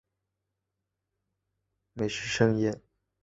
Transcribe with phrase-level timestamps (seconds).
[1.93, 2.81] 美食飨宴